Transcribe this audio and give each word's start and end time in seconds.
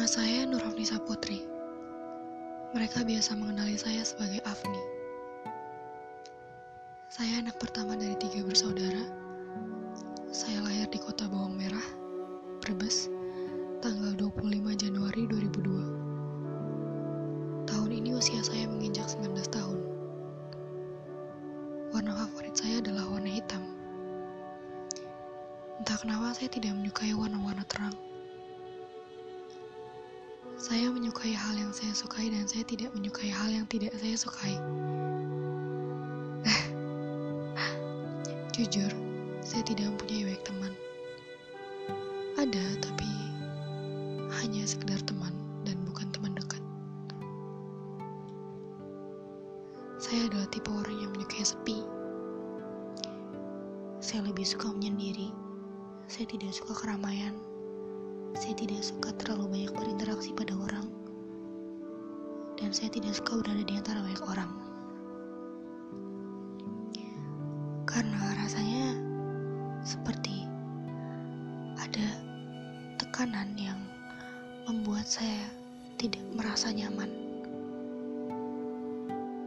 Nama 0.00 0.16
saya 0.16 0.48
Nur 0.48 0.64
Afnisa 0.64 0.96
Putri. 0.96 1.44
Mereka 2.72 3.04
biasa 3.04 3.36
mengenali 3.36 3.76
saya 3.76 4.00
sebagai 4.00 4.40
Afni. 4.48 4.80
Saya 7.12 7.44
anak 7.44 7.60
pertama 7.60 8.00
dari 8.00 8.16
tiga 8.16 8.40
bersaudara. 8.40 9.04
Saya 10.32 10.64
lahir 10.64 10.88
di 10.88 10.96
kota 11.04 11.28
Bawang 11.28 11.52
Merah, 11.52 11.84
Brebes, 12.64 13.12
tanggal 13.84 14.16
25 14.16 14.72
Januari 14.72 15.28
2002. 15.28 17.68
Tahun 17.68 17.90
ini 17.92 18.16
usia 18.16 18.40
saya 18.40 18.72
menginjak 18.72 19.04
19 19.04 19.36
tahun. 19.52 19.84
Warna 21.92 22.16
favorit 22.24 22.56
saya 22.56 22.80
adalah 22.80 23.04
warna 23.04 23.28
hitam. 23.28 23.68
Entah 25.76 26.00
kenapa 26.00 26.32
saya 26.32 26.48
tidak 26.48 26.72
menyukai 26.72 27.12
warna-warna 27.12 27.68
terang. 27.68 27.92
Saya 30.60 30.92
menyukai 30.92 31.32
hal 31.32 31.56
yang 31.56 31.72
saya 31.72 31.96
sukai 31.96 32.28
dan 32.28 32.44
saya 32.44 32.60
tidak 32.68 32.92
menyukai 32.92 33.32
hal 33.32 33.48
yang 33.48 33.64
tidak 33.64 33.96
saya 33.96 34.12
sukai. 34.12 34.60
Jujur, 38.52 38.92
saya 39.40 39.64
tidak 39.64 39.88
mempunyai 39.88 40.28
banyak 40.28 40.44
teman. 40.44 40.72
Ada, 42.36 42.76
tapi 42.76 43.08
hanya 44.36 44.68
sekedar 44.68 45.00
teman 45.08 45.32
dan 45.64 45.80
bukan 45.88 46.12
teman 46.12 46.36
dekat. 46.36 46.60
Saya 49.96 50.28
adalah 50.28 50.44
tipe 50.52 50.68
orang 50.68 51.00
yang 51.00 51.10
menyukai 51.16 51.40
sepi. 51.40 51.80
Saya 54.04 54.28
lebih 54.28 54.44
suka 54.44 54.68
menyendiri. 54.76 55.32
Saya 56.04 56.28
tidak 56.28 56.52
suka 56.52 56.76
keramaian. 56.76 57.32
Saya 58.40 58.56
tidak 58.56 58.80
suka 58.80 59.12
terlalu 59.20 59.52
banyak 59.52 59.72
berinteraksi 59.76 60.32
pada 60.32 60.56
orang. 60.56 60.88
Dan 62.56 62.72
saya 62.72 62.88
tidak 62.88 63.12
suka 63.12 63.36
berada 63.36 63.60
di 63.60 63.76
antara 63.76 64.00
banyak 64.00 64.24
orang. 64.24 64.50
Karena 67.84 68.16
rasanya 68.40 68.96
seperti 69.84 70.48
ada 71.76 72.16
tekanan 72.96 73.52
yang 73.60 73.76
membuat 74.64 75.04
saya 75.04 75.44
tidak 76.00 76.24
merasa 76.32 76.72
nyaman. 76.72 77.12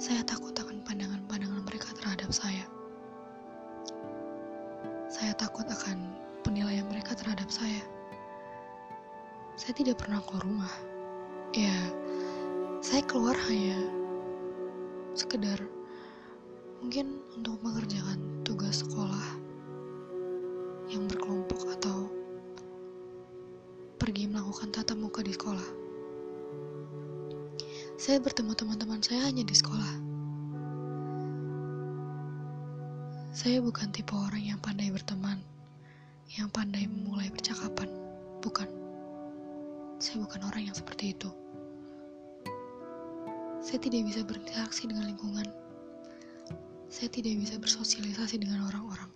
Saya 0.00 0.24
takut 0.24 0.56
akan 0.56 0.80
pandangan-pandangan 0.88 1.60
mereka 1.60 1.92
terhadap 1.92 2.32
saya. 2.32 2.64
Saya 5.12 5.36
takut 5.36 5.68
akan 5.68 6.08
penilaian 6.40 6.88
mereka 6.88 7.12
terhadap 7.12 7.52
saya. 7.52 7.84
Saya 9.68 9.84
tidak 9.84 10.00
pernah 10.00 10.24
keluar 10.24 10.48
rumah. 10.48 10.74
Ya, 11.52 11.76
saya 12.80 13.04
keluar 13.04 13.36
hanya 13.52 13.76
sekedar 15.12 15.60
mungkin 16.80 17.20
untuk 17.36 17.60
mengerjakan 17.60 18.16
tugas 18.48 18.80
sekolah 18.80 19.28
yang 20.88 21.04
berkelompok 21.04 21.68
atau 21.76 22.08
pergi 24.00 24.24
melakukan 24.32 24.72
tatap 24.72 24.96
muka 24.96 25.20
di 25.20 25.36
sekolah. 25.36 25.68
Saya 28.00 28.24
bertemu 28.24 28.56
teman-teman 28.56 29.04
saya 29.04 29.28
hanya 29.28 29.44
di 29.44 29.52
sekolah. 29.52 29.92
Saya 33.36 33.60
bukan 33.60 33.92
tipe 33.92 34.16
orang 34.16 34.48
yang 34.48 34.56
pandai 34.64 34.88
berteman, 34.88 35.44
yang 36.40 36.48
pandai 36.48 36.88
memulai 36.88 37.28
percakapan. 37.28 37.92
Bukan. 38.40 38.87
Saya 39.98 40.22
bukan 40.22 40.46
orang 40.46 40.70
yang 40.70 40.76
seperti 40.78 41.10
itu. 41.10 41.26
Saya 43.58 43.82
tidak 43.82 44.06
bisa 44.06 44.22
berinteraksi 44.22 44.86
dengan 44.86 45.10
lingkungan. 45.10 45.50
Saya 46.86 47.10
tidak 47.10 47.34
bisa 47.42 47.58
bersosialisasi 47.58 48.38
dengan 48.38 48.70
orang-orang. 48.70 49.10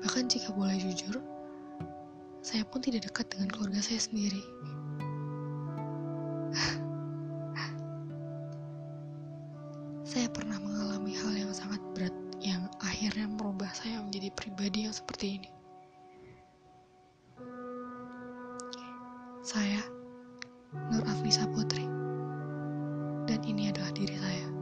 Bahkan 0.00 0.32
jika 0.32 0.48
boleh 0.56 0.80
jujur, 0.80 1.20
saya 2.40 2.64
pun 2.64 2.80
tidak 2.80 3.04
dekat 3.12 3.28
dengan 3.28 3.52
keluarga 3.52 3.84
saya 3.84 4.00
sendiri. 4.00 4.40
saya 10.16 10.24
pernah 10.32 10.56
mengalami 10.56 11.12
hal 11.20 11.36
yang 11.36 11.52
sangat 11.52 11.84
berat 11.92 12.16
yang 12.40 12.64
akhirnya 12.80 13.28
merubah 13.28 13.68
saya 13.76 14.00
menjadi 14.00 14.32
pribadi 14.32 14.88
yang 14.88 14.96
seperti 14.96 15.36
ini. 15.36 15.55
Saya 19.46 19.78
Nur 20.90 21.06
Afnisa 21.06 21.46
Putri 21.46 21.86
dan 23.30 23.38
ini 23.46 23.70
adalah 23.70 23.94
diri 23.94 24.18
saya. 24.18 24.55